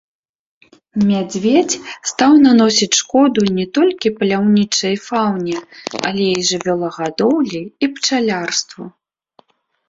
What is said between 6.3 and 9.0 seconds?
і жывёлагадоўлі, і пчалярству.